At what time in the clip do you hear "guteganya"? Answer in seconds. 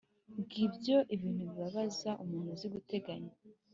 2.75-3.33